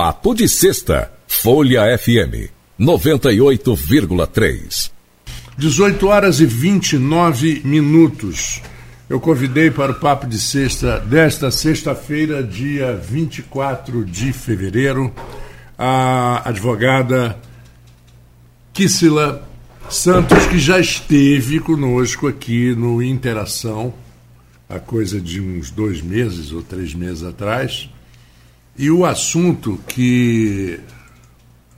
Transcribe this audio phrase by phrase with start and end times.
[0.00, 4.92] Papo de Sexta, Folha FM 98,3.
[5.56, 8.62] 18 horas e 29 minutos.
[9.10, 15.12] Eu convidei para o Papo de Sexta desta sexta-feira, dia 24 de fevereiro,
[15.76, 17.36] a advogada
[18.72, 19.48] Kissila
[19.90, 23.92] Santos, que já esteve conosco aqui no Interação,
[24.68, 27.90] há coisa de uns dois meses ou três meses atrás.
[28.78, 30.78] E o assunto que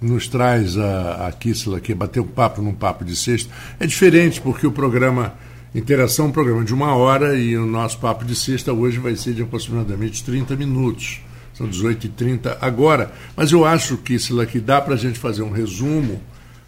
[0.01, 4.41] nos traz a, a Kissela aqui, bater um papo num papo de sexta, é diferente,
[4.41, 5.35] porque o programa
[5.73, 9.15] Interação é um programa de uma hora e o nosso papo de sexta hoje vai
[9.15, 11.21] ser de aproximadamente 30 minutos.
[11.55, 13.13] São 18h30 agora.
[13.37, 16.21] Mas eu acho, Kissela, que dá para a gente fazer um resumo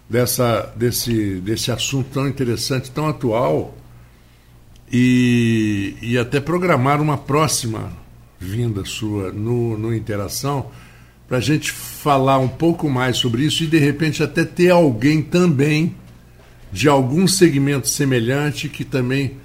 [0.09, 3.77] dessa, desse, desse assunto tão interessante, tão atual,
[4.91, 7.91] e, e até programar uma próxima
[8.43, 10.67] vinda sua no, no Interação,
[11.29, 15.23] para a gente falar um pouco mais sobre isso e, de repente, até ter alguém
[15.23, 15.95] também
[16.71, 19.37] de algum segmento semelhante que também.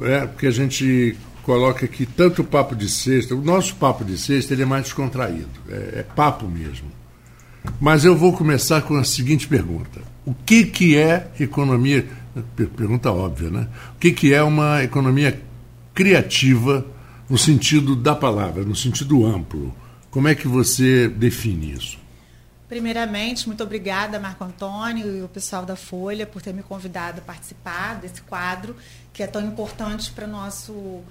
[0.00, 4.18] É, porque a gente coloca aqui tanto o papo de sexta, o nosso papo de
[4.18, 6.86] sexta ele é mais descontraído, é, é papo mesmo.
[7.80, 12.06] Mas eu vou começar com a seguinte pergunta: O que, que é economia?
[12.76, 13.66] Pergunta óbvia, né?
[13.96, 15.40] O que, que é uma economia
[15.94, 16.86] criativa
[17.28, 19.74] no sentido da palavra, no sentido amplo?
[20.10, 21.98] Como é que você define isso?
[22.68, 27.22] Primeiramente, muito obrigada, Marco Antônio e o pessoal da Folha por ter me convidado a
[27.22, 28.76] participar desse quadro
[29.12, 31.02] que é tão importante para nosso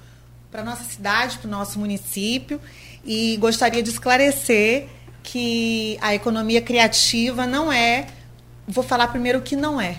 [0.51, 2.59] para nossa cidade, para o nosso município.
[3.03, 4.87] E gostaria de esclarecer
[5.21, 8.07] que a economia criativa não é.
[8.65, 9.97] Vou falar primeiro o que não é.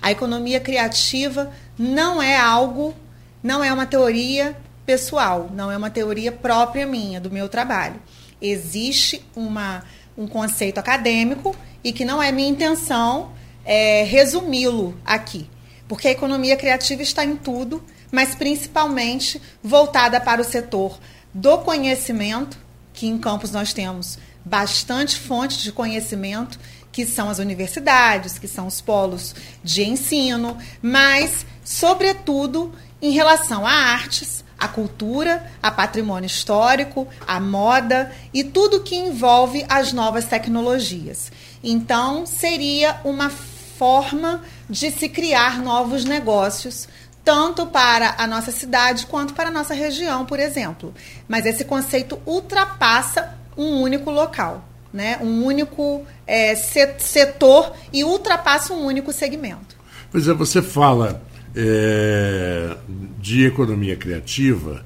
[0.00, 2.94] A economia criativa não é algo,
[3.42, 4.56] não é uma teoria
[4.90, 8.02] pessoal, não é uma teoria própria minha, do meu trabalho.
[8.42, 9.84] Existe uma,
[10.18, 13.30] um conceito acadêmico e que não é minha intenção
[13.64, 15.48] é, resumi-lo aqui.
[15.86, 20.98] Porque a economia criativa está em tudo, mas principalmente voltada para o setor
[21.32, 22.58] do conhecimento,
[22.92, 26.58] que em Campos nós temos bastante fontes de conhecimento,
[26.90, 33.70] que são as universidades, que são os polos de ensino, mas, sobretudo, em relação a
[33.70, 41.32] artes, a cultura, a patrimônio histórico, a moda e tudo que envolve as novas tecnologias.
[41.64, 46.86] Então, seria uma forma de se criar novos negócios,
[47.24, 50.92] tanto para a nossa cidade quanto para a nossa região, por exemplo.
[51.26, 55.18] Mas esse conceito ultrapassa um único local, né?
[55.22, 59.80] um único é, setor e ultrapassa um único segmento.
[60.10, 61.22] Pois é, você fala
[61.54, 62.76] é,
[63.18, 64.84] de economia criativa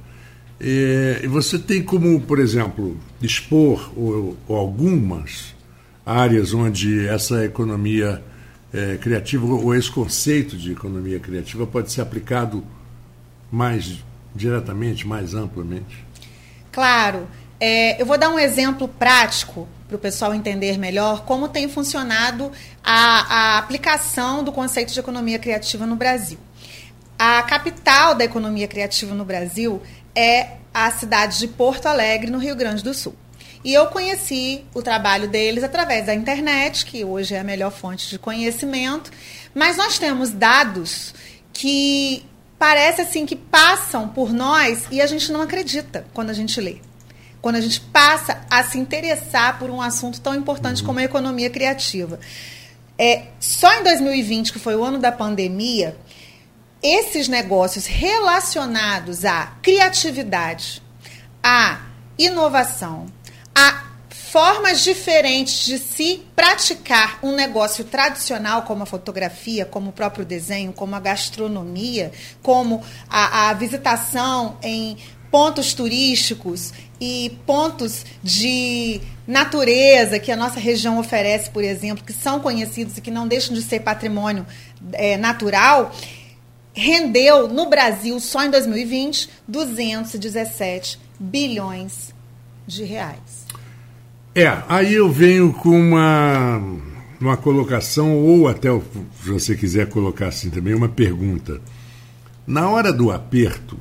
[0.60, 5.54] é, você tem como, por exemplo, expor ou, ou algumas
[6.06, 8.22] áreas onde essa economia
[8.72, 12.64] é, criativa ou esse conceito de economia criativa pode ser aplicado
[13.50, 14.02] mais
[14.34, 16.04] diretamente, mais amplamente?
[16.72, 17.26] Claro.
[17.60, 22.50] É, eu vou dar um exemplo prático para o pessoal entender melhor como tem funcionado
[22.82, 26.38] a, a aplicação do conceito de economia criativa no Brasil.
[27.18, 29.82] A capital da economia criativa no Brasil
[30.14, 33.14] é a cidade de Porto Alegre, no Rio Grande do Sul.
[33.64, 38.10] E eu conheci o trabalho deles através da internet, que hoje é a melhor fonte
[38.10, 39.10] de conhecimento,
[39.54, 41.14] mas nós temos dados
[41.52, 42.26] que
[42.58, 46.80] parece assim que passam por nós e a gente não acredita quando a gente lê
[47.44, 51.50] quando a gente passa a se interessar por um assunto tão importante como a economia
[51.50, 52.18] criativa.
[52.98, 55.94] É, só em 2020, que foi o ano da pandemia,
[56.84, 60.82] esses negócios relacionados à criatividade,
[61.42, 61.80] à
[62.18, 63.06] inovação,
[63.54, 70.26] a formas diferentes de se praticar um negócio tradicional, como a fotografia, como o próprio
[70.26, 72.12] desenho, como a gastronomia,
[72.42, 74.98] como a, a visitação em
[75.30, 82.40] pontos turísticos e pontos de natureza que a nossa região oferece, por exemplo, que são
[82.40, 84.46] conhecidos e que não deixam de ser patrimônio
[84.92, 85.94] é, natural,
[86.74, 92.12] rendeu no Brasil, só em 2020, 217 bilhões
[92.66, 93.46] de reais.
[94.34, 96.60] É, aí eu venho com uma,
[97.20, 98.68] uma colocação, ou até,
[99.22, 101.60] se você quiser colocar assim também, uma pergunta.
[102.44, 103.78] Na hora do aperto,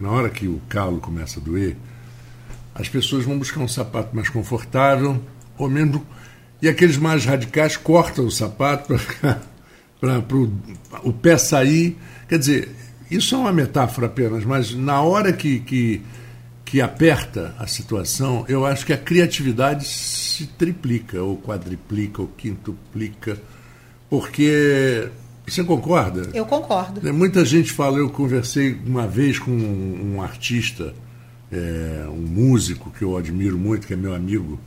[0.00, 1.76] na hora que o calo começa a doer,
[2.74, 5.22] as pessoas vão buscar um sapato mais confortável,
[5.56, 6.00] ou menos.
[6.60, 9.40] E aqueles mais radicais cortam o sapato para
[11.02, 11.96] o pé sair.
[12.28, 12.74] Quer dizer,
[13.10, 16.02] isso é uma metáfora apenas, mas na hora que, que,
[16.64, 23.38] que aperta a situação, eu acho que a criatividade se triplica, ou quadriplica, ou quintuplica,
[24.08, 25.08] porque.
[25.46, 26.30] Você concorda?
[26.32, 27.06] Eu concordo.
[27.06, 30.94] É, muita gente fala, eu conversei uma vez com um, um artista,
[31.50, 34.58] é, um músico que eu admiro muito, que é meu amigo,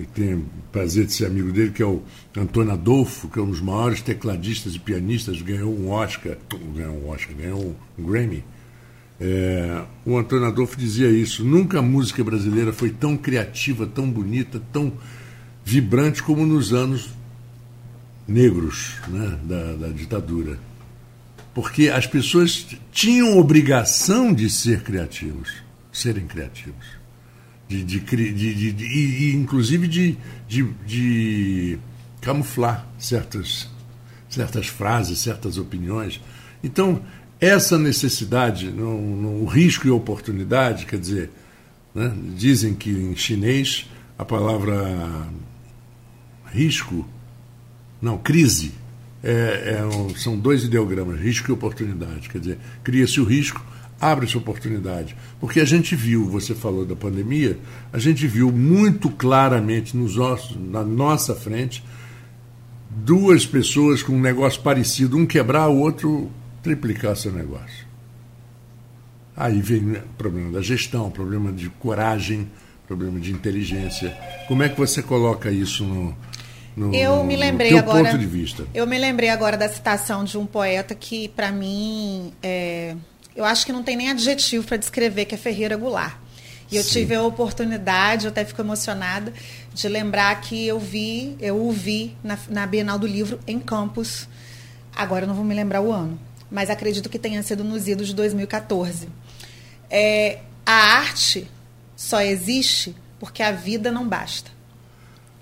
[0.00, 2.02] e tenho prazer de ser amigo dele, que é o
[2.36, 6.36] Antônio Adolfo, que é um dos maiores tecladistas e pianistas, ganhou um Oscar,
[6.74, 8.44] ganhou um Oscar, ganhou um Grammy
[9.20, 14.60] é, o Antônio Adolfo dizia isso: nunca a música brasileira foi tão criativa, tão bonita,
[14.72, 14.92] tão
[15.62, 17.10] vibrante como nos anos
[18.26, 20.58] negros né, da, da ditadura.
[21.52, 25.52] Porque as pessoas tinham obrigação de ser criativos,
[25.92, 26.99] serem criativos.
[27.70, 30.18] De, de, de, de e, inclusive de,
[30.48, 31.78] de,
[32.20, 33.70] camuflar certas,
[34.28, 36.20] certas frases, certas opiniões.
[36.64, 37.00] Então,
[37.40, 41.30] essa necessidade, no, no risco e oportunidade, quer dizer,
[41.94, 43.88] né, dizem que em chinês
[44.18, 45.28] a palavra
[46.52, 47.08] risco,
[48.02, 48.72] não, crise,
[49.22, 52.28] é, é são dois ideogramas, risco e oportunidade.
[52.28, 53.64] Quer dizer, cria-se o risco,
[54.00, 55.14] abre-se oportunidade.
[55.38, 57.58] Porque a gente viu, você falou da pandemia,
[57.92, 61.84] a gente viu muito claramente nos ossos, na nossa frente,
[62.88, 66.30] duas pessoas com um negócio parecido, um quebrar, o outro
[66.62, 67.90] triplicar seu negócio.
[69.36, 72.50] Aí vem o problema da gestão, problema de coragem,
[72.86, 74.16] problema de inteligência.
[74.48, 76.14] Como é que você coloca isso no,
[76.76, 78.66] no, eu me lembrei agora, ponto de vista?
[78.74, 82.96] Eu me lembrei agora da citação de um poeta que, para mim, é,
[83.34, 86.16] eu acho que não tem nem adjetivo para descrever, que é Ferreira Goulart.
[86.70, 86.90] E eu Sim.
[86.90, 89.32] tive a oportunidade, eu até fico emocionada,
[89.74, 94.28] de lembrar que eu vi, eu o vi na, na Bienal do Livro em Campos.
[94.94, 96.18] Agora eu não vou me lembrar o ano
[96.50, 99.08] mas acredito que tenha sido nos idos de 2014.
[99.88, 101.48] É, a arte
[101.94, 104.50] só existe porque a vida não basta.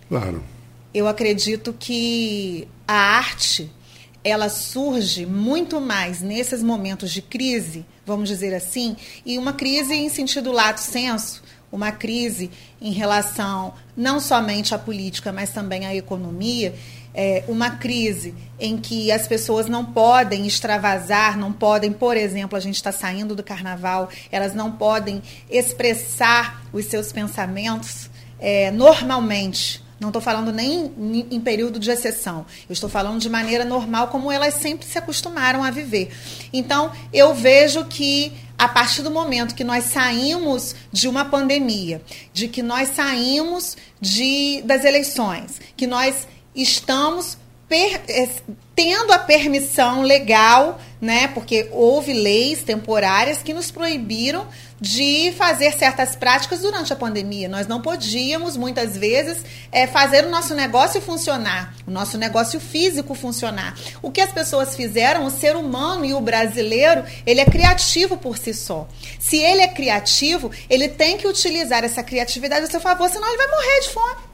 [0.08, 0.44] Claro.
[0.92, 3.70] Eu acredito que a arte
[4.28, 10.08] ela surge muito mais nesses momentos de crise, vamos dizer assim, e uma crise em
[10.08, 16.74] sentido lato senso, uma crise em relação não somente à política, mas também à economia,
[17.14, 22.60] é, uma crise em que as pessoas não podem extravasar, não podem, por exemplo, a
[22.60, 28.08] gente está saindo do carnaval, elas não podem expressar os seus pensamentos
[28.38, 29.82] é, normalmente.
[30.00, 30.92] Não estou falando nem
[31.30, 32.46] em período de exceção.
[32.68, 36.14] Eu estou falando de maneira normal, como elas sempre se acostumaram a viver.
[36.52, 42.02] Então, eu vejo que a partir do momento que nós saímos de uma pandemia,
[42.32, 47.38] de que nós saímos de, das eleições, que nós estamos
[47.68, 48.28] per, é,
[48.74, 51.28] tendo a permissão legal, né?
[51.28, 54.46] Porque houve leis temporárias que nos proibiram
[54.80, 57.48] de fazer certas práticas durante a pandemia.
[57.48, 63.14] Nós não podíamos, muitas vezes, é, fazer o nosso negócio funcionar, o nosso negócio físico
[63.14, 63.76] funcionar.
[64.00, 68.38] O que as pessoas fizeram, o ser humano e o brasileiro, ele é criativo por
[68.38, 68.88] si só.
[69.18, 73.36] Se ele é criativo, ele tem que utilizar essa criatividade a seu favor, senão ele
[73.36, 74.27] vai morrer de fome.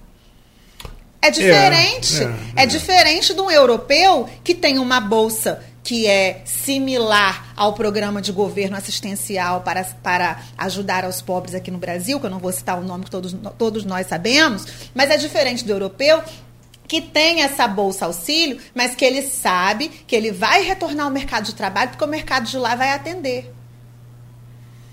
[1.24, 2.22] É diferente.
[2.22, 7.72] É, é, é, diferente de um europeu que tem uma bolsa que é similar ao
[7.72, 12.38] programa de governo assistencial para, para ajudar aos pobres aqui no Brasil, que eu não
[12.38, 16.22] vou citar o nome que todos, todos nós sabemos, mas é diferente do europeu
[16.86, 21.44] que tem essa bolsa auxílio, mas que ele sabe que ele vai retornar ao mercado
[21.44, 23.50] de trabalho porque o mercado de lá vai atender.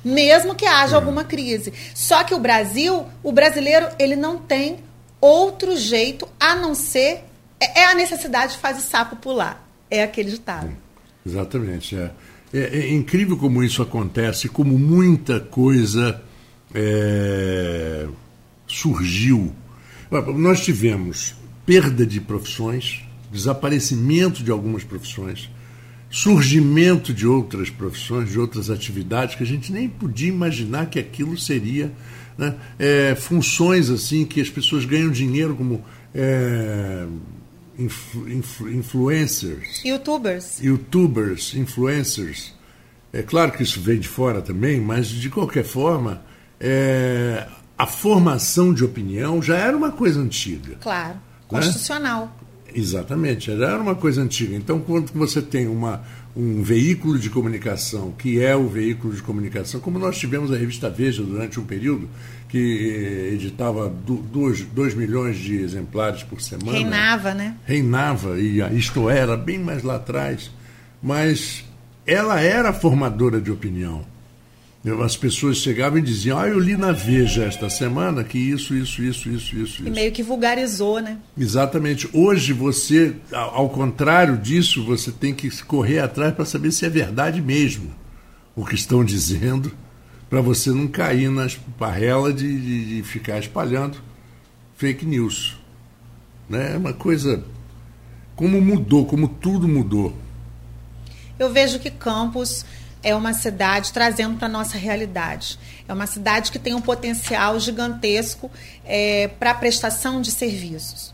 [0.04, 0.96] Mesmo que haja é.
[0.96, 1.74] alguma crise.
[1.94, 4.80] Só que o Brasil, o brasileiro, ele não tem
[5.22, 7.24] outro jeito a não ser.
[7.60, 9.66] É, é a necessidade faz o sapo pular.
[9.90, 10.76] É aquele ditado.
[11.26, 11.96] Exatamente.
[11.96, 12.12] É.
[12.54, 16.22] É, é incrível como isso acontece, como muita coisa
[16.74, 18.06] é,
[18.68, 19.54] surgiu.
[20.36, 21.36] Nós tivemos
[21.66, 23.02] perda de profissões,
[23.32, 25.50] desaparecimento de algumas profissões,
[26.10, 31.38] surgimento de outras profissões, de outras atividades que a gente nem podia imaginar que aquilo
[31.38, 31.90] seria
[32.42, 32.56] né?
[32.80, 37.06] É, funções assim que as pessoas ganham dinheiro como é,
[37.78, 42.54] influ, influ, influencers, youtubers, youtubers, influencers.
[43.14, 46.24] É claro que isso vem de fora também, mas de qualquer forma
[46.60, 47.46] é,
[47.78, 50.78] a formação de opinião já era uma coisa antiga.
[50.82, 51.22] Claro, né?
[51.48, 52.26] constitucional.
[52.26, 52.72] Né?
[52.74, 54.56] Exatamente, já era uma coisa antiga.
[54.56, 56.02] Então, quando você tem uma
[56.36, 60.90] um veículo de comunicação, que é o veículo de comunicação, como nós tivemos a revista
[60.90, 62.10] Veja durante um período,
[62.48, 66.72] que editava 2 milhões de exemplares por semana.
[66.72, 67.56] Reinava, né?
[67.66, 70.52] Reinava, e isto era bem mais lá atrás.
[71.02, 71.66] Mas
[72.06, 74.06] ela era formadora de opinião.
[75.04, 79.04] As pessoas chegavam e diziam: Ah, eu li na Veja esta semana que isso, isso,
[79.04, 79.88] isso, isso, isso.
[79.88, 81.20] E meio que vulgarizou, né?
[81.38, 82.10] Exatamente.
[82.12, 87.42] Hoje você, ao contrário disso, você tem que correr atrás para saber se é verdade
[87.42, 87.94] mesmo
[88.56, 89.72] o que estão dizendo,
[90.30, 93.98] para você não cair nas parrelas de, de, de, ficar espalhando
[94.76, 95.58] fake news.
[96.50, 96.74] Né?
[96.74, 97.44] É uma coisa.
[98.36, 100.18] Como mudou, como tudo mudou.
[101.38, 102.66] Eu vejo que Campos
[103.04, 105.58] é uma cidade trazendo para a nossa realidade.
[105.88, 108.50] É uma cidade que tem um potencial gigantesco
[108.86, 111.14] é, para prestação de serviços.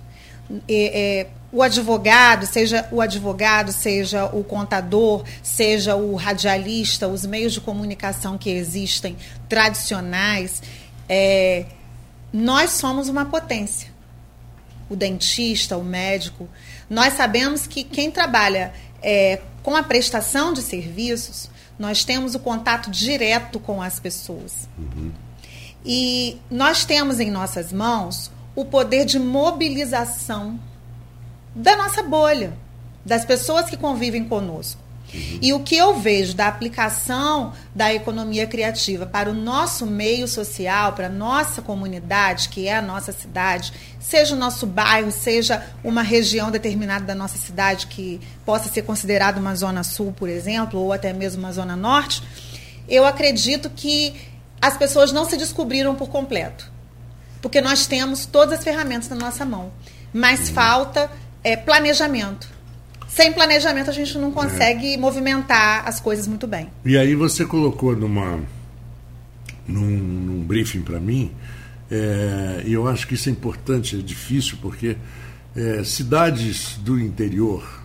[0.67, 7.61] É, o advogado, seja o advogado, seja o contador, seja o radialista, os meios de
[7.61, 9.15] comunicação que existem
[9.47, 10.61] tradicionais,
[11.07, 11.65] é,
[12.31, 13.89] nós somos uma potência.
[14.89, 16.49] O dentista, o médico,
[16.89, 22.89] nós sabemos que quem trabalha é, com a prestação de serviços nós temos o contato
[22.89, 24.67] direto com as pessoas.
[24.77, 25.11] Uhum.
[25.85, 30.59] E nós temos em nossas mãos o poder de mobilização
[31.55, 32.53] da nossa bolha,
[33.05, 34.81] das pessoas que convivem conosco.
[35.13, 35.39] Uhum.
[35.41, 40.93] E o que eu vejo da aplicação da economia criativa para o nosso meio social,
[40.93, 46.01] para a nossa comunidade, que é a nossa cidade, seja o nosso bairro, seja uma
[46.01, 50.91] região determinada da nossa cidade que possa ser considerada uma zona sul, por exemplo, ou
[50.91, 52.21] até mesmo uma zona norte,
[52.87, 54.13] eu acredito que
[54.61, 56.71] as pessoas não se descobriram por completo.
[57.41, 59.71] Porque nós temos todas as ferramentas na nossa mão.
[60.11, 60.55] Mas uhum.
[60.55, 61.11] falta
[61.43, 62.56] é, planejamento
[63.07, 64.97] sem planejamento a gente não consegue é.
[64.97, 66.69] movimentar as coisas muito bem.
[66.85, 68.39] E aí você colocou numa
[69.67, 71.31] num, num briefing para mim,
[71.91, 74.97] é, e eu acho que isso é importante, é difícil, porque
[75.55, 77.83] é, cidades do interior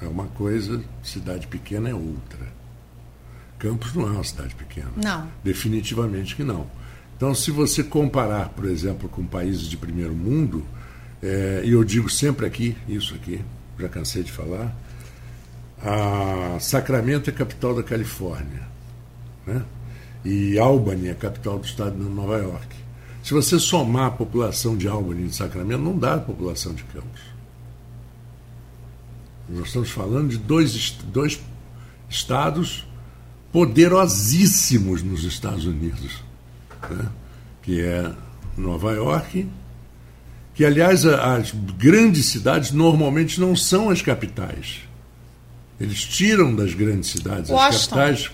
[0.00, 2.48] é uma coisa, cidade pequena é outra.
[3.58, 4.90] Campos não é uma cidade pequena.
[4.96, 5.28] Não.
[5.42, 6.66] Definitivamente que não.
[7.16, 10.64] Então, se você comparar, por exemplo, com países de primeiro mundo,
[11.20, 13.44] é, e eu digo sempre aqui, isso aqui,
[13.78, 14.74] já cansei de falar.
[15.80, 18.62] A Sacramento é capital da Califórnia.
[19.46, 19.62] Né?
[20.24, 22.76] E Albany é capital do estado de Nova York.
[23.22, 26.82] Se você somar a população de Albany e de Sacramento, não dá a população de
[26.84, 27.20] Campos.
[29.48, 31.40] Nós estamos falando de dois, dois
[32.08, 32.86] estados
[33.52, 36.22] poderosíssimos nos Estados Unidos,
[36.90, 37.08] né?
[37.62, 38.12] que é
[38.56, 39.48] Nova York
[40.58, 44.80] que, aliás, as grandes cidades normalmente não são as capitais.
[45.80, 47.76] Eles tiram das grandes cidades Washington.
[47.76, 48.30] as capitais.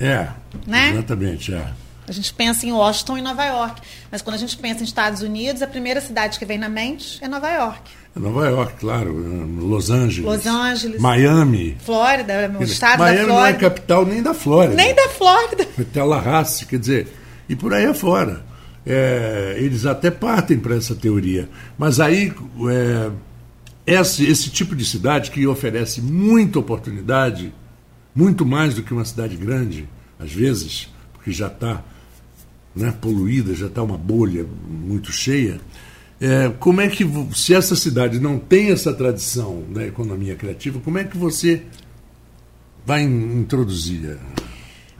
[0.00, 0.28] É,
[0.66, 0.92] né?
[0.92, 1.68] exatamente, é.
[2.08, 3.82] A gente pensa em Washington e Nova York.
[4.10, 7.22] Mas quando a gente pensa em Estados Unidos, a primeira cidade que vem na mente
[7.22, 7.82] é Nova York.
[8.16, 9.12] É Nova York, claro.
[9.12, 10.24] Los Angeles.
[10.24, 10.98] Los Angeles.
[10.98, 11.76] Miami.
[11.84, 13.34] Flórida, o estado Miami da Flórida.
[13.34, 14.74] não é capital nem da Flórida.
[14.74, 15.66] Nem da Flórida.
[15.92, 17.14] Tallahassee, quer dizer,
[17.46, 18.42] e por aí afora
[18.86, 21.48] é, eles até partem para essa teoria.
[21.76, 22.32] Mas aí,
[22.70, 23.10] é,
[23.84, 27.52] esse, esse tipo de cidade que oferece muita oportunidade,
[28.14, 29.88] muito mais do que uma cidade grande,
[30.18, 31.82] às vezes, porque já está
[32.74, 35.60] né, poluída, já está uma bolha muito cheia.
[36.20, 40.98] É, como é que, se essa cidade não tem essa tradição da economia criativa, como
[40.98, 41.62] é que você
[42.86, 44.16] vai introduzir?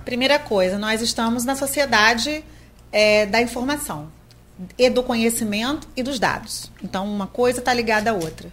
[0.04, 2.44] Primeira coisa, nós estamos na sociedade
[2.92, 4.08] é, da informação,
[4.78, 6.70] e do conhecimento e dos dados.
[6.82, 8.50] Então, uma coisa está ligada à outra.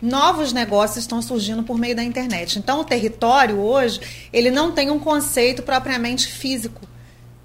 [0.00, 2.58] Novos negócios estão surgindo por meio da internet.
[2.58, 4.00] Então, o território hoje
[4.32, 6.80] ele não tem um conceito propriamente físico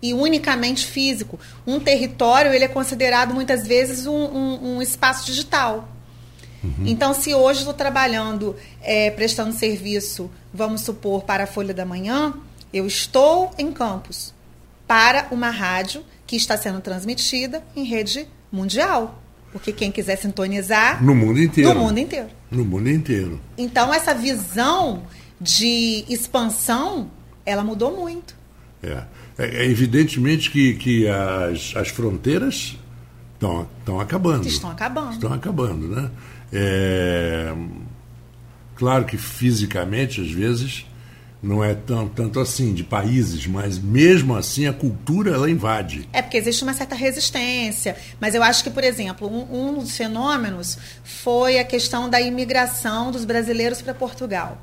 [0.01, 1.39] e unicamente físico.
[1.65, 5.88] Um território ele é considerado muitas vezes um, um, um espaço digital.
[6.63, 6.86] Uhum.
[6.86, 12.34] Então, se hoje estou trabalhando, é, prestando serviço, vamos supor, para a Folha da Manhã,
[12.74, 14.34] eu estou em campus
[14.88, 19.24] para uma rádio que está sendo transmitida em rede mundial.
[19.51, 21.01] Porque quem quiser sintonizar.
[21.03, 21.74] No mundo inteiro.
[21.74, 22.27] No mundo inteiro.
[22.51, 23.39] No mundo inteiro.
[23.57, 25.03] Então, essa visão
[25.39, 27.10] de expansão,
[27.46, 28.36] ela mudou muito.
[28.84, 29.03] É.
[29.38, 32.77] É, é evidentemente que, que as, as fronteiras
[33.34, 34.48] estão acabando.
[34.48, 35.13] Estão acabando.
[35.13, 36.12] Estão acabando, né?
[36.51, 37.53] É,
[38.75, 40.86] claro que fisicamente, às vezes,
[41.47, 46.07] não é tão, tanto assim de países, mas mesmo assim a cultura ela invade.
[46.11, 49.95] É porque existe uma certa resistência, mas eu acho que, por exemplo, um, um dos
[49.95, 54.61] fenômenos foi a questão da imigração dos brasileiros para Portugal,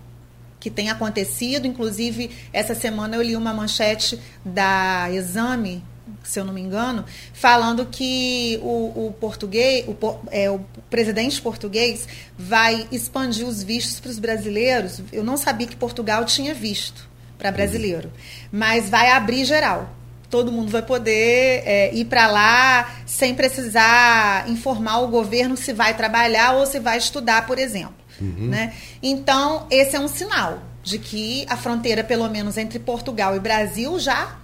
[0.61, 5.83] que tem acontecido, inclusive essa semana eu li uma manchete da Exame
[6.23, 9.97] se eu não me engano, falando que o, o português, o,
[10.31, 12.07] é, o presidente português
[12.37, 15.01] vai expandir os vistos para os brasileiros.
[15.13, 17.09] Eu não sabia que Portugal tinha visto.
[17.39, 18.13] para brasileiro.
[18.51, 19.95] Mas vai abrir geral.
[20.31, 25.97] Todo mundo vai poder é, ir para lá sem precisar informar o governo se vai
[25.97, 27.95] trabalhar ou se vai estudar, por exemplo.
[28.21, 28.49] Uhum.
[28.49, 28.75] Né?
[29.03, 33.99] Então, esse é um sinal de que a fronteira, pelo menos entre Portugal e Brasil,
[33.99, 34.37] já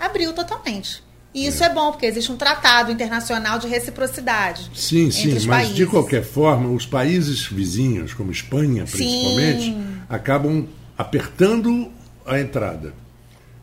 [0.00, 1.02] abriu totalmente.
[1.32, 1.66] E isso é.
[1.66, 4.70] é bom, porque existe um tratado internacional de reciprocidade.
[4.74, 5.76] Sim, sim, mas países.
[5.76, 9.86] de qualquer forma, os países vizinhos, como Espanha principalmente, sim.
[10.08, 10.66] acabam
[10.98, 11.90] apertando
[12.26, 12.92] a entrada.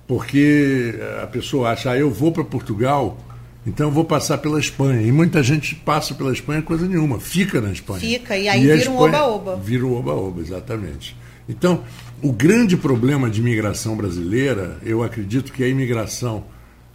[0.07, 3.17] Porque a pessoa acha, ah, eu vou para Portugal,
[3.65, 5.01] então eu vou passar pela Espanha.
[5.01, 7.99] E muita gente passa pela Espanha coisa nenhuma, fica na Espanha.
[7.99, 9.57] Fica, e aí e vira um oba-oba.
[9.57, 11.17] Vira um oba-oba, exatamente.
[11.47, 11.83] Então,
[12.21, 16.43] o grande problema de imigração brasileira, eu acredito que a imigração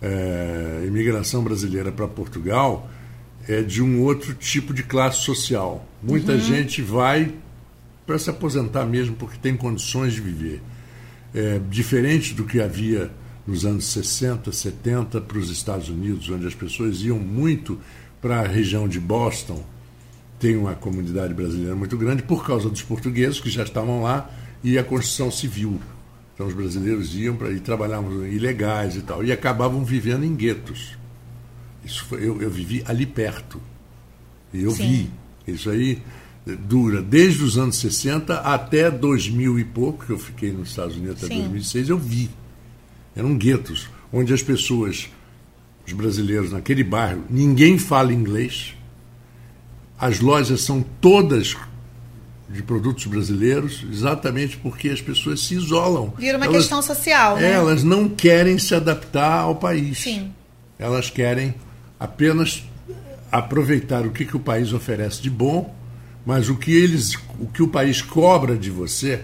[0.02, 2.90] é, imigração brasileira para Portugal
[3.48, 5.86] é de um outro tipo de classe social.
[6.02, 6.40] Muita uhum.
[6.40, 7.32] gente vai
[8.04, 10.60] para se aposentar mesmo porque tem condições de viver.
[11.32, 13.10] É, diferente do que havia
[13.46, 17.78] nos anos 60, 70 para os Estados Unidos, onde as pessoas iam muito
[18.20, 19.64] para a região de Boston.
[20.38, 24.28] Tem uma comunidade brasileira muito grande por causa dos portugueses que já estavam lá
[24.62, 25.80] e a construção civil.
[26.34, 30.96] Então os brasileiros iam para e trabalhavam ilegais e tal, e acabavam vivendo em guetos.
[31.84, 33.60] Isso foi, eu, eu vivi ali perto.
[34.52, 35.10] E eu Sim.
[35.44, 35.52] vi.
[35.52, 36.00] Isso aí
[36.46, 41.22] dura desde os anos 60 até 2000 e pouco, que eu fiquei nos Estados Unidos
[41.22, 41.40] até Sim.
[41.42, 42.30] 2006, eu vi.
[43.14, 45.08] Eram guetos, onde as pessoas,
[45.86, 48.74] os brasileiros naquele bairro, ninguém fala inglês.
[49.98, 51.56] As lojas são todas
[52.52, 56.12] de produtos brasileiros, exatamente porque as pessoas se isolam.
[56.18, 57.52] Vira uma elas, questão social, né?
[57.52, 59.98] Elas não querem se adaptar ao país.
[59.98, 60.32] Sim.
[60.78, 61.54] Elas querem
[61.98, 62.64] apenas
[63.30, 65.74] aproveitar o que, que o país oferece de bom,
[66.26, 69.22] mas o que eles, o que o país cobra de você,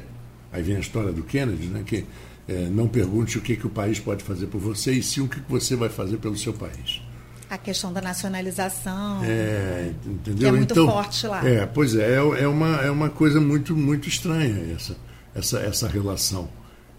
[0.51, 1.83] aí vem a história do Kennedy, né?
[1.85, 2.07] Que
[2.49, 5.29] é, não pergunte o que, que o país pode fazer por você, e sim o
[5.29, 7.03] que, que você vai fazer pelo seu país.
[7.51, 9.23] A questão da nacionalização.
[9.25, 10.39] É, entendeu?
[10.39, 11.47] Que é muito então, forte lá.
[11.49, 14.97] É, pois é, é, é uma, é uma coisa muito, muito estranha essa,
[15.35, 16.49] essa, essa relação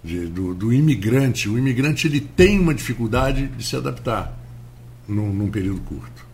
[0.04, 1.48] de, do, do imigrante.
[1.48, 4.38] O imigrante ele tem uma dificuldade de se adaptar
[5.08, 6.28] num, num período curto.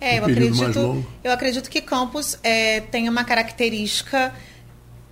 [0.00, 4.32] É, um eu acredito, eu acredito que Campos é, tem uma característica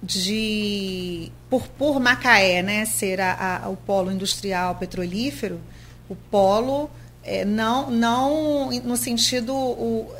[0.02, 5.60] de por, por Macaé, né, ser a, a, o polo industrial petrolífero,
[6.08, 6.90] o polo
[7.24, 10.10] é, não, não no sentido o,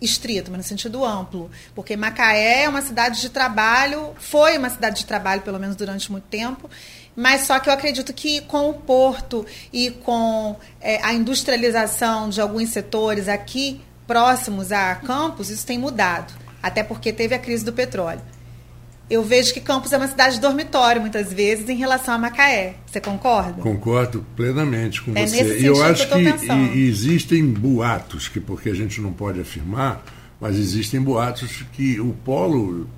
[0.00, 1.50] estrito, mas no sentido amplo.
[1.74, 6.10] Porque Macaé é uma cidade de trabalho, foi uma cidade de trabalho, pelo menos durante
[6.12, 6.68] muito tempo,
[7.16, 12.40] mas só que eu acredito que com o porto e com é, a industrialização de
[12.40, 16.34] alguns setores aqui próximos a Campos, isso tem mudado.
[16.62, 18.33] Até porque teve a crise do petróleo
[19.08, 22.76] eu vejo que Campos é uma cidade dormitório muitas vezes em relação a Macaé.
[22.86, 23.60] Você concorda?
[23.60, 25.60] Concordo plenamente com é você.
[25.60, 30.02] E eu acho que, que existem boatos, que porque a gente não pode afirmar,
[30.40, 32.88] mas existem boatos que o polo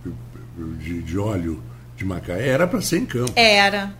[0.79, 1.63] de, de óleo
[1.97, 3.33] de Macaé era para ser em Campos.
[3.35, 3.93] Era.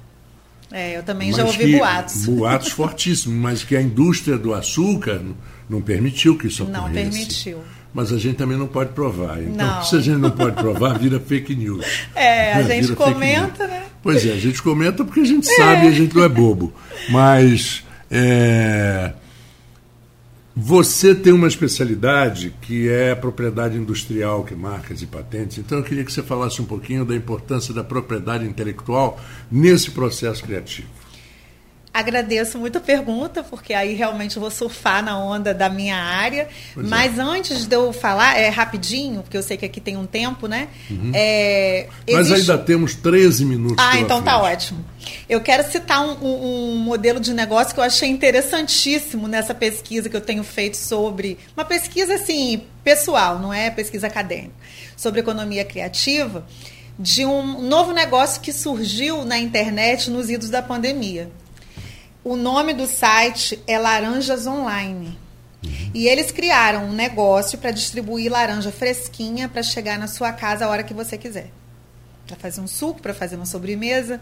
[0.71, 2.27] É, eu também mas já ouvi boatos.
[2.27, 5.23] Boatos fortíssimos, mas que a indústria do açúcar
[5.69, 6.83] não permitiu que isso ocorresse.
[6.83, 7.63] Não permitiu
[7.97, 9.43] mas a gente também não pode provar.
[9.43, 9.81] Então, não.
[9.83, 11.83] se a gente não pode provar, vira fake news.
[12.15, 13.85] É, a gente comenta, né?
[14.03, 15.57] Pois é, a gente comenta porque a gente é.
[15.57, 16.73] sabe e a gente não é bobo.
[17.09, 19.13] Mas é,
[20.55, 25.57] você tem uma especialidade que é a propriedade industrial, que é marcas e patentes.
[25.59, 29.19] Então eu queria que você falasse um pouquinho da importância da propriedade intelectual
[29.51, 30.89] nesse processo criativo.
[31.97, 36.47] Agradeço muito a pergunta, porque aí realmente eu vou surfar na onda da minha área.
[36.75, 36.91] Pois é.
[36.91, 37.23] Mas é.
[37.23, 40.69] antes de eu falar, é rapidinho, porque eu sei que aqui tem um tempo, né?
[40.91, 41.13] Uhum.
[41.15, 43.79] É, Mas ainda temos 13 minutos.
[43.79, 44.43] Ah, então tá frente.
[44.43, 44.85] tá ótimo.
[45.27, 50.11] Eu quero citar um, um, um, modelo de negócio que eu achei interessantíssimo nessa pesquisa
[50.11, 51.39] que eu tenho feito sobre.
[51.57, 54.53] Uma pesquisa assim, pessoal, não é pesquisa acadêmica,
[54.95, 56.47] sobre economia criativa,
[56.99, 61.31] de um novo negócio que surgiu na internet nos idos da pandemia
[62.27, 65.17] o nome do site é Laranjas Online.
[65.65, 65.91] Uhum.
[65.95, 70.69] E eles criaram um negócio para distribuir laranja fresquinha para chegar na sua casa a
[70.69, 71.53] hora que você quiser.
[72.27, 74.15] Para fazer um suco, para fazer uma sobremesa.
[74.15, 74.21] Uhum.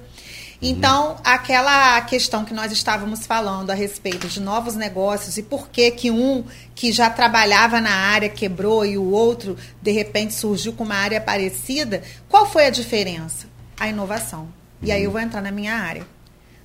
[0.61, 5.91] Então, aquela questão que nós estávamos falando a respeito de novos negócios e por que
[5.91, 10.85] que um que já trabalhava na área quebrou e o outro de repente surgiu com
[10.85, 13.47] uma área parecida, qual foi a diferença?
[13.81, 14.47] A inovação.
[14.83, 16.14] E aí eu vou entrar na minha área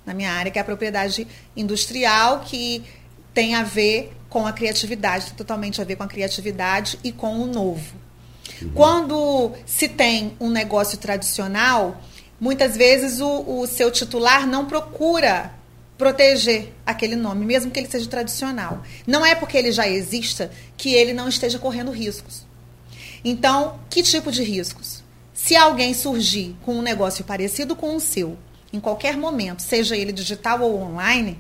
[0.10, 2.84] na minha área, que é a propriedade industrial, que
[3.32, 7.46] tem a ver com a criatividade, totalmente a ver com a criatividade e com o
[7.46, 7.96] novo.
[8.62, 8.72] Uhum.
[8.74, 12.02] Quando se tem um negócio tradicional,
[12.40, 15.54] muitas vezes o, o seu titular não procura
[15.96, 18.82] proteger aquele nome, mesmo que ele seja tradicional.
[19.06, 22.48] Não é porque ele já exista que ele não esteja correndo riscos.
[23.24, 25.04] Então, que tipo de riscos?
[25.34, 28.38] Se alguém surgir com um negócio parecido com o seu,
[28.72, 31.38] em qualquer momento, seja ele digital ou online,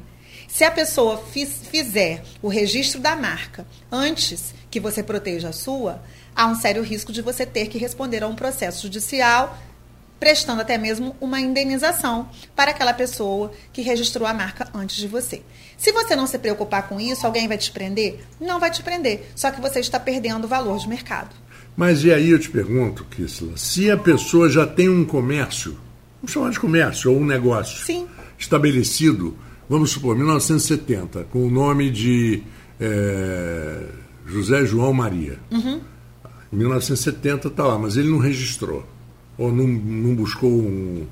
[0.48, 6.02] se a pessoa fiz, fizer o registro da marca antes que você proteja a sua,
[6.36, 9.58] há um sério risco de você ter que responder a um processo judicial,
[10.20, 15.44] prestando até mesmo uma indenização para aquela pessoa que registrou a marca antes de você.
[15.78, 18.26] Se você não se preocupar com isso, alguém vai te prender?
[18.42, 21.36] Não vai te prender, só que você está perdendo o valor de mercado.
[21.78, 25.80] Mas e aí eu te pergunto, Kissla, se a pessoa já tem um comércio,
[26.22, 28.08] vamos chamar de comércio, ou um negócio Sim.
[28.38, 29.38] estabelecido,
[29.70, 32.44] vamos supor, 1970, com o nome de
[32.80, 33.86] é,
[34.26, 35.40] José João Maria.
[35.52, 35.82] Uhum.
[36.52, 38.86] 1970 está lá, mas ele não registrou.
[39.38, 41.06] Ou não, não buscou um,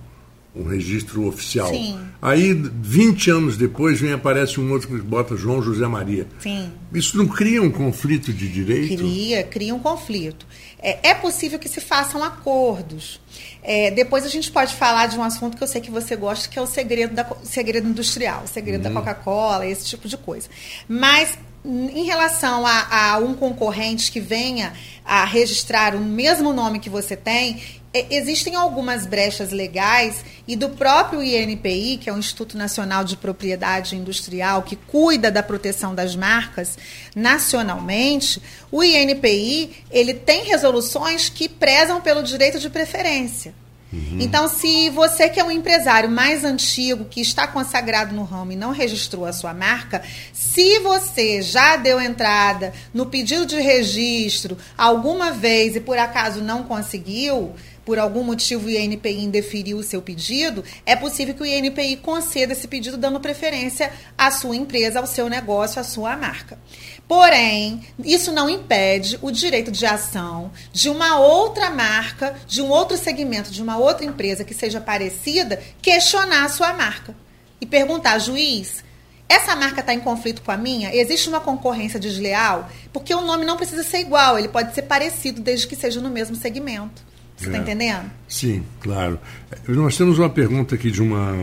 [0.59, 1.69] um registro oficial.
[1.69, 1.99] Sim.
[2.21, 6.27] Aí, 20 anos depois, vem aparece um outro que bota João José Maria.
[6.39, 6.71] Sim.
[6.93, 8.97] Isso não cria um conflito de direito?
[8.97, 10.45] Cria, cria um conflito.
[10.79, 13.19] É, é possível que se façam acordos.
[13.61, 16.47] É, depois a gente pode falar de um assunto que eu sei que você gosta,
[16.47, 20.47] que é o segredo, da, segredo industrial, o segredo da Coca-Cola, esse tipo de coisa.
[20.87, 26.89] Mas em relação a, a, um concorrente que venha a registrar o mesmo nome que
[26.89, 27.61] você tem,
[27.93, 33.95] existem algumas brechas legais e do próprio INPI, que é o Instituto Nacional de Propriedade
[33.95, 36.77] Industrial, que cuida da proteção das marcas
[37.15, 43.53] nacionalmente, o INPI ele tem resoluções que prezam pelo direito de preferência.
[43.91, 44.17] Uhum.
[44.19, 48.55] Então, se você que é um empresário mais antigo, que está consagrado no ramo e
[48.55, 55.31] não registrou a sua marca, se você já deu entrada no pedido de registro alguma
[55.31, 57.53] vez e por acaso não conseguiu,
[57.87, 62.51] por algum motivo o INPI indeferiu o seu pedido, é possível que o INPI conceda
[62.51, 66.59] esse pedido dando preferência à sua empresa, ao seu negócio, à sua marca.
[67.07, 72.97] Porém, isso não impede o direito de ação de uma outra marca, de um outro
[72.97, 77.15] segmento, de uma outra empresa que seja parecida, questionar a sua marca
[77.59, 78.83] e perguntar, juiz,
[79.29, 80.95] essa marca está em conflito com a minha?
[80.95, 82.69] Existe uma concorrência desleal?
[82.93, 86.09] Porque o nome não precisa ser igual, ele pode ser parecido desde que seja no
[86.09, 87.05] mesmo segmento.
[87.35, 87.61] Você está é.
[87.61, 88.11] entendendo?
[88.27, 89.19] Sim, claro.
[89.67, 91.33] Nós temos uma pergunta aqui de uma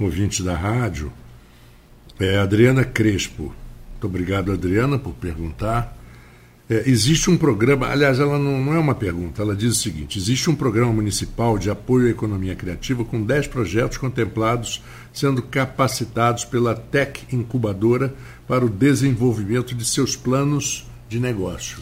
[0.00, 1.12] ouvinte da rádio,
[2.18, 3.54] é Adriana Crespo.
[3.92, 5.95] Muito obrigado, Adriana, por perguntar.
[6.68, 10.18] É, existe um programa, aliás, ela não, não, é uma pergunta, ela diz o seguinte:
[10.18, 16.44] existe um programa municipal de apoio à economia criativa com 10 projetos contemplados sendo capacitados
[16.44, 18.12] pela Tec Incubadora
[18.48, 21.78] para o desenvolvimento de seus planos de negócio.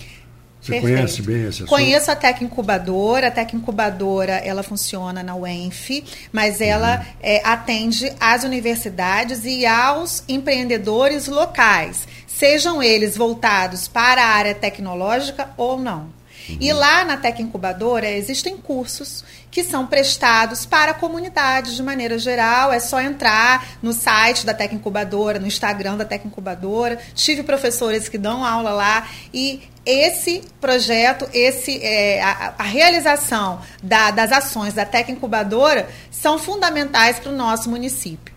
[0.65, 0.97] Você Perfeito.
[0.97, 1.69] conhece bem esse assunto?
[1.69, 3.29] Conheço a Tec Incubadora.
[3.29, 7.05] A Tec Incubadora ela funciona na UENF, mas ela uhum.
[7.21, 12.09] é, atende às universidades e aos empreendedores locais,
[12.45, 16.13] sejam eles voltados para a área tecnológica ou não.
[16.47, 16.59] Uhum.
[16.61, 22.19] E lá na Tec Incubadora existem cursos que são prestados para a comunidade de maneira
[22.19, 22.71] geral.
[22.71, 26.99] É só entrar no site da Tec Incubadora, no Instagram da Tec Incubadora.
[27.15, 34.11] Tive professores que dão aula lá e esse projeto, esse, é, a, a, realização da,
[34.11, 38.35] das ações da Tec Incubadora são fundamentais para o nosso município.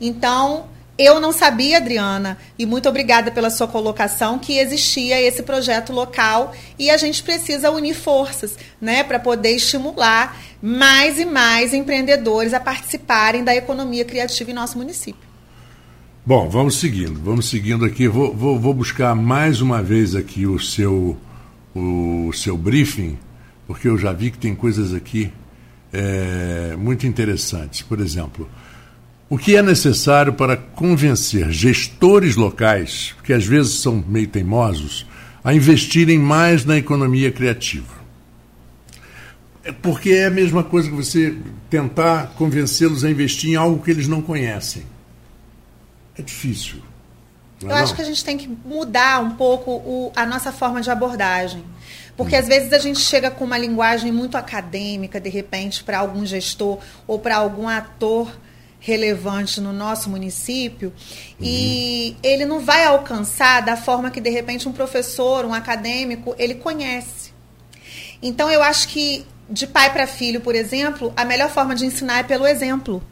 [0.00, 0.68] Então,
[1.00, 6.52] eu não sabia, Adriana, e muito obrigada pela sua colocação, que existia esse projeto local
[6.78, 12.60] e a gente precisa unir forças, né, para poder estimular mais e mais empreendedores a
[12.60, 15.30] participarem da economia criativa em nosso município.
[16.26, 18.06] Bom, vamos seguindo, vamos seguindo aqui.
[18.06, 21.16] Vou, vou, vou buscar mais uma vez aqui o seu,
[21.74, 23.18] o seu briefing,
[23.66, 25.32] porque eu já vi que tem coisas aqui
[25.90, 27.80] é, muito interessantes.
[27.80, 28.46] Por exemplo,
[29.30, 35.06] o que é necessário para convencer gestores locais, que às vezes são meio teimosos,
[35.44, 37.94] a investirem mais na economia criativa?
[39.62, 41.36] É porque é a mesma coisa que você
[41.70, 44.82] tentar convencê-los a investir em algo que eles não conhecem.
[46.18, 46.82] É difícil.
[47.62, 50.80] É Eu acho que a gente tem que mudar um pouco o, a nossa forma
[50.80, 51.62] de abordagem.
[52.16, 56.26] Porque às vezes a gente chega com uma linguagem muito acadêmica, de repente, para algum
[56.26, 58.28] gestor ou para algum ator
[58.80, 61.46] relevante no nosso município uhum.
[61.46, 66.54] e ele não vai alcançar da forma que de repente um professor, um acadêmico, ele
[66.54, 67.30] conhece.
[68.22, 72.20] Então eu acho que de pai para filho, por exemplo, a melhor forma de ensinar
[72.20, 73.02] é pelo exemplo.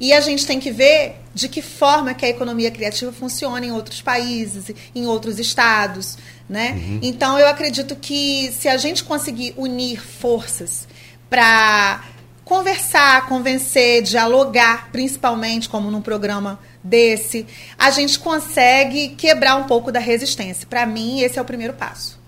[0.00, 3.72] E a gente tem que ver de que forma que a economia criativa funciona em
[3.72, 6.16] outros países, em outros estados,
[6.48, 6.72] né?
[6.72, 7.00] Uhum.
[7.02, 10.86] Então eu acredito que se a gente conseguir unir forças
[11.28, 12.04] para
[12.48, 17.44] conversar, convencer, dialogar, principalmente como num programa desse,
[17.78, 20.66] a gente consegue quebrar um pouco da resistência.
[20.66, 22.18] Para mim, esse é o primeiro passo.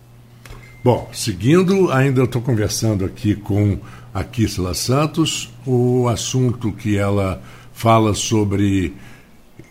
[0.84, 3.78] Bom, seguindo, ainda estou conversando aqui com
[4.12, 8.94] a Kissela Santos, o assunto que ela fala sobre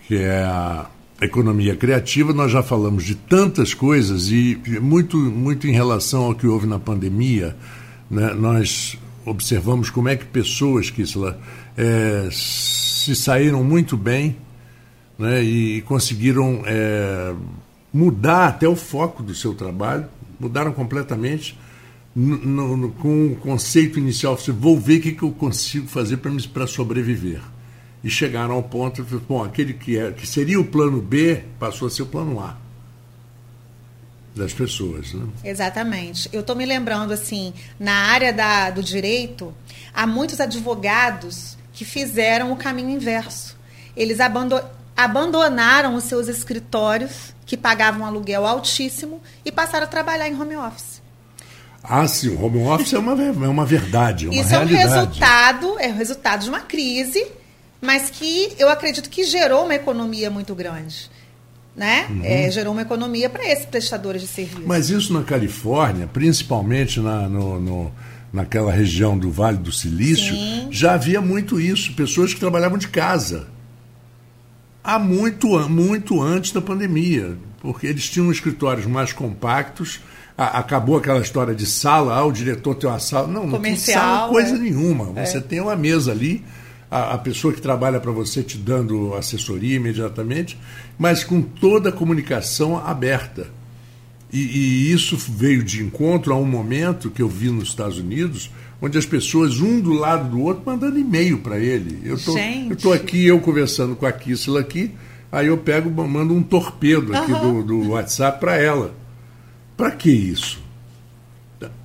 [0.07, 0.87] que é a
[1.21, 6.47] economia criativa, nós já falamos de tantas coisas e muito, muito em relação ao que
[6.47, 7.55] houve na pandemia,
[8.09, 11.39] né, nós observamos como é que pessoas, Kissela,
[11.77, 14.37] é, se saíram muito bem
[15.17, 17.33] né, e conseguiram é,
[17.93, 20.05] mudar até o foco do seu trabalho,
[20.39, 21.57] mudaram completamente
[22.15, 26.17] no, no, com o conceito inicial, você vou ver o que, que eu consigo fazer
[26.17, 27.41] para sobreviver.
[28.03, 31.91] E chegaram ao ponto, bom, aquele que, é, que seria o plano B passou a
[31.91, 32.68] ser o plano A
[34.35, 35.13] das pessoas.
[35.13, 35.27] Né?
[35.43, 36.29] Exatamente.
[36.31, 39.53] Eu estou me lembrando, assim, na área da, do direito,
[39.93, 43.57] há muitos advogados que fizeram o caminho inverso.
[43.95, 44.61] Eles abandon,
[44.95, 50.55] abandonaram os seus escritórios, que pagavam um aluguel altíssimo, e passaram a trabalhar em home
[50.55, 51.01] office.
[51.83, 54.83] Ah, sim, o home office é uma, é uma verdade, é uma Isso realidade.
[54.83, 57.25] é um resultado, é o resultado de uma crise,
[57.81, 61.09] mas que eu acredito que gerou uma economia muito grande.
[61.79, 62.07] Né?
[62.09, 62.21] Uhum.
[62.23, 64.63] É, gerou uma economia para esses prestadores de serviço.
[64.65, 67.91] Mas isso na Califórnia, principalmente na, no, no,
[68.33, 70.67] naquela região do Vale do Silício, Sim.
[70.69, 73.47] já havia muito isso, pessoas que trabalhavam de casa
[74.83, 79.99] há muito, muito antes da pandemia, porque eles tinham escritórios mais compactos.
[80.37, 83.27] A, acabou aquela história de sala, ah, o diretor tem uma sala.
[83.27, 84.57] Não, não tem sala coisa é.
[84.57, 85.05] nenhuma.
[85.25, 85.41] Você é.
[85.41, 86.43] tem uma mesa ali,
[86.89, 90.57] a, a pessoa que trabalha para você te dando assessoria imediatamente,
[90.97, 93.47] mas com toda a comunicação aberta.
[94.31, 98.51] E, e, isso veio de encontro a um momento que eu vi nos Estados Unidos,
[98.81, 101.99] onde as pessoas, um do lado do outro, mandando e-mail para ele.
[102.03, 104.91] Eu tô, estou aqui, eu conversando com a Kissela aqui,
[105.31, 107.63] aí eu pego, mando um torpedo aqui uhum.
[107.63, 108.93] do, do WhatsApp para ela.
[109.75, 110.61] Para que isso?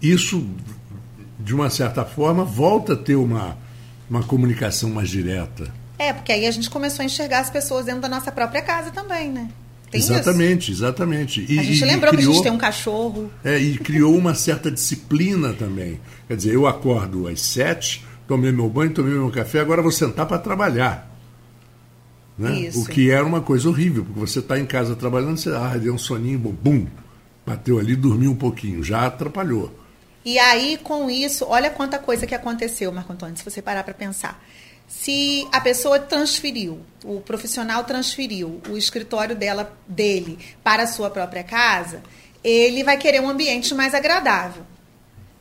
[0.00, 0.46] Isso,
[1.40, 3.56] de uma certa forma, volta a ter uma,
[4.08, 5.72] uma comunicação mais direta.
[5.98, 8.90] É, porque aí a gente começou a enxergar as pessoas dentro da nossa própria casa
[8.90, 9.48] também, né?
[9.90, 10.82] Tem exatamente, isso?
[10.82, 11.46] exatamente.
[11.48, 13.30] E, a gente lembrou criou, que a gente tem um cachorro.
[13.44, 16.00] É, e criou uma certa disciplina também.
[16.26, 20.26] Quer dizer, eu acordo às sete, tomei meu banho, tomei meu café, agora vou sentar
[20.26, 21.10] para trabalhar.
[22.36, 22.70] Né?
[22.74, 25.94] O que era uma coisa horrível, porque você está em casa trabalhando, você ah, deu
[25.94, 26.86] um soninho, bum,
[27.46, 29.72] bateu ali, dormiu um pouquinho, já atrapalhou.
[30.24, 33.92] E aí, com isso, olha quanta coisa que aconteceu, Marco Antônio, se você parar para
[33.92, 34.42] pensar.
[34.88, 41.42] Se a pessoa transferiu, o profissional transferiu o escritório dela, dele para a sua própria
[41.42, 42.02] casa,
[42.42, 44.64] ele vai querer um ambiente mais agradável.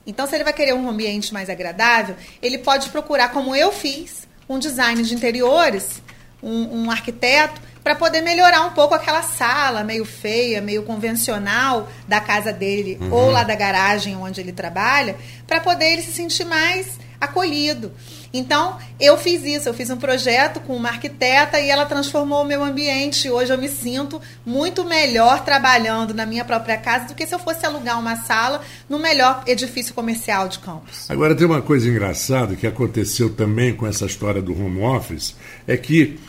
[0.06, 4.28] Então, se ele vai querer um ambiente mais agradável, ele pode procurar, como eu fiz,
[4.50, 6.02] um design de interiores,
[6.42, 12.22] um, um arquiteto, para poder melhorar um pouco aquela sala meio feia, meio convencional da
[12.22, 13.12] casa dele uhum.
[13.12, 17.92] ou lá da garagem onde ele trabalha, para poder ele se sentir mais acolhido.
[18.34, 22.46] Então, eu fiz isso, eu fiz um projeto com uma arquiteta e ela transformou o
[22.46, 23.30] meu ambiente.
[23.30, 27.40] Hoje eu me sinto muito melhor trabalhando na minha própria casa do que se eu
[27.40, 31.10] fosse alugar uma sala no melhor edifício comercial de Campos.
[31.10, 35.36] Agora, tem uma coisa engraçada que aconteceu também com essa história do home office,
[35.68, 36.20] é que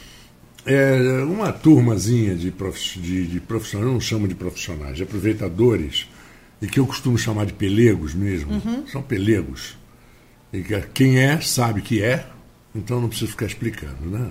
[0.66, 6.08] é, uma turmazinha de, prof, de, de profissionais, eu não chamo de profissionais, de aproveitadores,
[6.60, 8.86] e que eu costumo chamar de pelegos mesmo, uhum.
[8.86, 9.76] são pelegos
[10.92, 12.26] quem é, sabe que é,
[12.74, 14.30] então não preciso ficar explicando, né?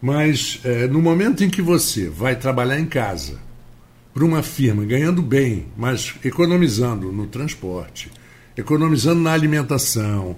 [0.00, 3.40] Mas é, no momento em que você vai trabalhar em casa
[4.14, 8.10] para uma firma ganhando bem, mas economizando no transporte,
[8.56, 10.36] economizando na alimentação,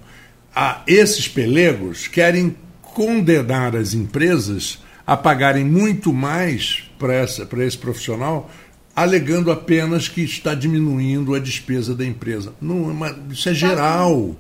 [0.55, 8.49] a, esses pelegos querem condenar as empresas a pagarem muito mais para esse profissional,
[8.95, 12.55] alegando apenas que está diminuindo a despesa da empresa.
[12.61, 12.97] Não,
[13.29, 14.37] isso é geral.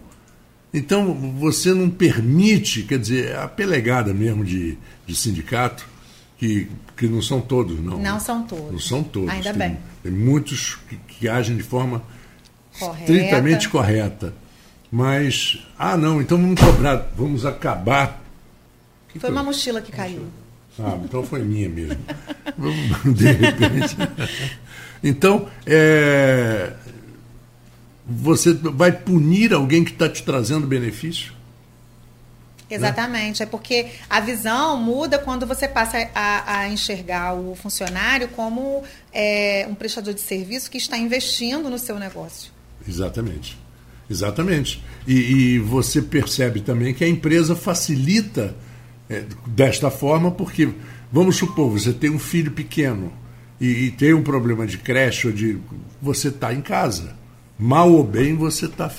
[0.72, 5.84] Então, você não permite, quer dizer, a pelegada mesmo de, de sindicato,
[6.38, 7.98] que, que não são todos, não.
[7.98, 8.70] Não são todos.
[8.70, 9.28] Não são todos.
[9.28, 9.78] Ainda tem, bem.
[10.04, 12.00] Tem muitos que, que agem de forma
[12.78, 13.12] correta.
[13.12, 14.32] estritamente correta.
[14.88, 18.22] Mas, ah, não, então vamos cobrar, vamos acabar.
[19.08, 20.28] Que foi, foi uma mochila que caiu.
[20.82, 21.98] Ah, então foi minha mesmo.
[23.14, 23.96] de repente.
[25.02, 26.72] Então, é,
[28.06, 31.32] você vai punir alguém que está te trazendo benefício?
[32.68, 33.46] Exatamente, né?
[33.46, 39.66] é porque a visão muda quando você passa a, a enxergar o funcionário como é,
[39.68, 42.52] um prestador de serviço que está investindo no seu negócio.
[42.86, 43.58] Exatamente.
[44.08, 44.82] Exatamente.
[45.06, 48.56] E, e, você percebe também que a empresa facilita
[49.10, 50.68] é, desta forma, porque,
[51.10, 53.12] vamos supor, você tem um filho pequeno
[53.60, 55.58] e, e tem um problema de creche ou de.
[56.00, 57.16] Você está em casa.
[57.58, 58.90] Mal ou bem, você está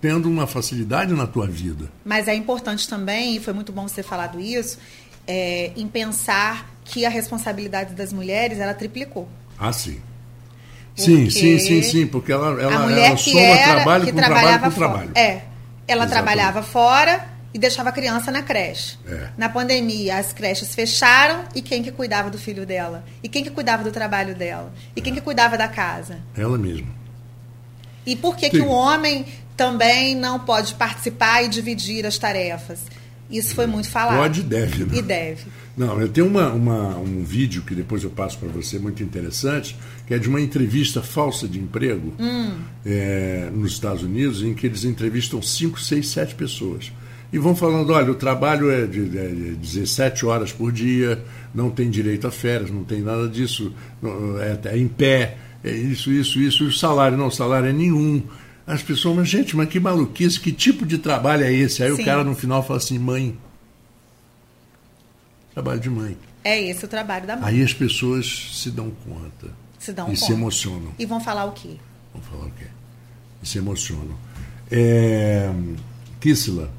[0.00, 1.90] tendo uma facilidade na tua vida.
[2.04, 4.78] Mas é importante também, e foi muito bom você falado isso,
[5.26, 9.26] é, em pensar que a responsabilidade das mulheres ela triplicou.
[9.58, 9.98] Ah, sim.
[10.96, 14.12] Sim, sim, sim, sim, porque ela, ela, a mulher ela que soma era, trabalho que
[14.12, 15.10] com trabalhava trabalho com trabalho.
[15.14, 15.30] É.
[15.86, 16.10] Ela Exatamente.
[16.10, 18.98] trabalhava fora e deixava a criança na creche.
[19.06, 19.28] É.
[19.38, 23.04] Na pandemia, as creches fecharam e quem que cuidava do filho dela?
[23.22, 24.74] E quem que cuidava do trabalho dela?
[24.96, 26.18] E quem que cuidava da casa?
[26.36, 26.88] Ela mesma.
[28.04, 29.24] E por que, que o homem
[29.56, 32.80] também não pode participar e dividir as tarefas?
[33.30, 34.18] Isso foi muito falado.
[34.18, 34.98] Pode e deve, né?
[34.98, 35.44] E deve.
[35.76, 39.76] Não, eu tenho uma, uma- um vídeo que depois eu passo para você, muito interessante,
[40.06, 42.12] que é de uma entrevista falsa de emprego
[42.84, 46.92] é, nos Estados Unidos, em que eles entrevistam 5, 6, 7 pessoas.
[47.34, 51.20] E vão falando, olha, o trabalho é de, é de 17 horas por dia,
[51.52, 53.74] não tem direito a férias, não tem nada disso,
[54.40, 57.72] é, é em pé, é isso, isso, isso, e o salário, não, o salário é
[57.72, 58.22] nenhum.
[58.64, 61.82] As pessoas, mas gente, mas que maluquice, que tipo de trabalho é esse?
[61.82, 62.02] Aí Sim.
[62.02, 63.36] o cara no final fala assim, mãe,
[65.52, 66.16] trabalho de mãe.
[66.44, 67.48] É esse o trabalho da mãe.
[67.48, 70.24] Aí as pessoas se dão conta se dão e conta.
[70.24, 70.92] se emocionam.
[70.98, 71.76] E vão falar o quê?
[72.12, 72.66] Vamos falar o quê?
[73.42, 74.16] E se emocionam.
[74.70, 75.50] É,
[76.20, 76.70] Kissila,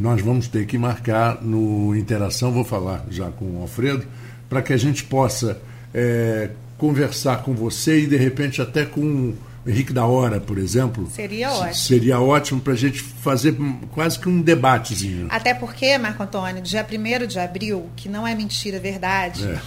[0.00, 4.06] nós vamos ter que marcar no Interação, vou falar já com o Alfredo,
[4.48, 5.60] para que a gente possa
[5.92, 9.34] é, conversar com você e de repente até com
[9.66, 11.08] Henrique da Hora, por exemplo.
[11.14, 11.74] Seria Se- ótimo.
[11.74, 13.54] Seria ótimo para a gente fazer
[13.92, 15.26] quase que um debatezinho.
[15.30, 19.58] Até porque, Marco Antônio, dia 1 de abril, que não é mentira, é verdade, É.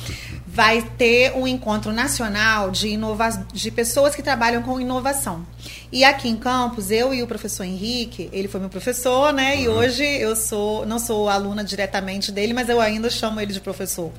[0.48, 5.46] vai ter um encontro nacional de, inova de pessoas que trabalham com inovação.
[5.92, 9.62] E aqui em Campos, eu e o professor Henrique, ele foi meu professor, né?
[9.62, 13.60] E hoje eu sou, não sou aluna diretamente dele, mas eu ainda chamo ele de
[13.62, 14.12] professor.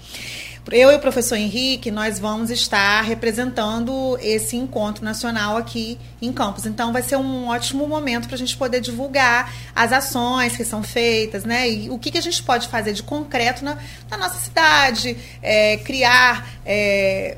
[0.73, 6.65] Eu e o professor Henrique, nós vamos estar representando esse encontro nacional aqui em Campos.
[6.65, 10.83] Então, vai ser um ótimo momento para a gente poder divulgar as ações que são
[10.83, 11.69] feitas, né?
[11.69, 13.77] E o que, que a gente pode fazer de concreto na,
[14.11, 16.49] na nossa cidade, é, criar.
[16.65, 17.37] é,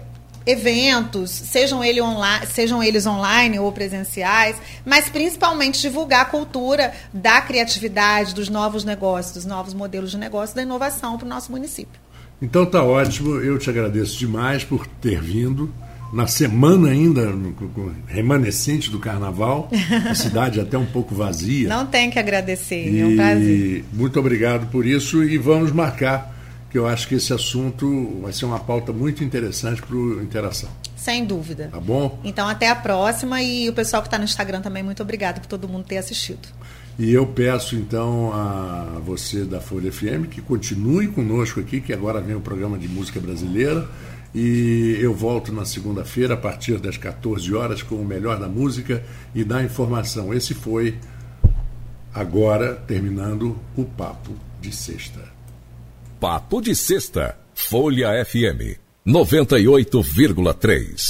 [0.48, 7.40] eventos, sejam, ele onla- sejam eles online ou presenciais, mas principalmente divulgar a cultura da
[7.40, 12.00] criatividade, dos novos negócios, dos novos modelos de negócio, da inovação para o nosso município.
[12.40, 15.72] Então tá ótimo, eu te agradeço demais por ter vindo.
[16.12, 17.34] Na semana ainda,
[18.06, 19.68] remanescente do carnaval,
[20.08, 21.68] a cidade até um pouco vazia.
[21.68, 23.84] Não tem que agradecer, e é um prazer.
[23.92, 26.34] muito obrigado por isso e vamos marcar,
[26.70, 30.70] que eu acho que esse assunto vai ser uma pauta muito interessante para o Interação.
[30.94, 31.68] Sem dúvida.
[31.72, 32.18] Tá bom?
[32.24, 35.46] Então, até a próxima e o pessoal que está no Instagram também, muito obrigado por
[35.46, 36.48] todo mundo ter assistido.
[36.98, 42.20] E eu peço então a você da Folha FM que continue conosco aqui, que agora
[42.20, 43.86] vem o programa de música brasileira.
[44.34, 49.02] E eu volto na segunda-feira, a partir das 14 horas, com o melhor da música
[49.34, 50.32] e da informação.
[50.32, 50.94] Esse foi,
[52.12, 55.20] agora, terminando o Papo de Sexta.
[56.20, 61.00] Papo de Sexta, Folha FM 98,3.